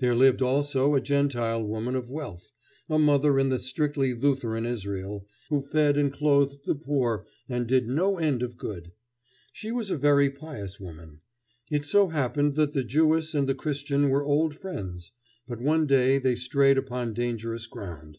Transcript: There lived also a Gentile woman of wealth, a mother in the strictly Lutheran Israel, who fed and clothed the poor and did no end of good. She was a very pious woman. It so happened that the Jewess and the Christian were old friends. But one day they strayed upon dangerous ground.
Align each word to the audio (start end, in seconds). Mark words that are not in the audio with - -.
There 0.00 0.16
lived 0.16 0.42
also 0.42 0.96
a 0.96 1.00
Gentile 1.00 1.62
woman 1.64 1.94
of 1.94 2.10
wealth, 2.10 2.50
a 2.88 2.98
mother 2.98 3.38
in 3.38 3.50
the 3.50 3.60
strictly 3.60 4.12
Lutheran 4.14 4.66
Israel, 4.66 5.28
who 5.48 5.62
fed 5.62 5.96
and 5.96 6.12
clothed 6.12 6.64
the 6.66 6.74
poor 6.74 7.24
and 7.48 7.68
did 7.68 7.86
no 7.86 8.18
end 8.18 8.42
of 8.42 8.56
good. 8.56 8.90
She 9.52 9.70
was 9.70 9.88
a 9.88 9.96
very 9.96 10.28
pious 10.28 10.80
woman. 10.80 11.20
It 11.70 11.84
so 11.84 12.08
happened 12.08 12.56
that 12.56 12.72
the 12.72 12.82
Jewess 12.82 13.32
and 13.32 13.48
the 13.48 13.54
Christian 13.54 14.08
were 14.08 14.24
old 14.24 14.56
friends. 14.56 15.12
But 15.46 15.60
one 15.62 15.86
day 15.86 16.18
they 16.18 16.34
strayed 16.34 16.76
upon 16.76 17.14
dangerous 17.14 17.68
ground. 17.68 18.18